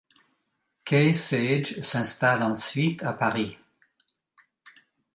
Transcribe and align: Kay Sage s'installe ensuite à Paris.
Kay 0.83 1.13
Sage 1.13 1.79
s'installe 1.83 2.41
ensuite 2.41 3.03
à 3.03 3.13
Paris. 3.13 3.55